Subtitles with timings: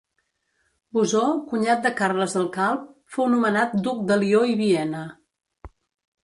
[0.97, 1.19] Bosó,
[1.51, 5.05] cunyat de Carles el Calb, fou nomenat duc de Lió i Viena.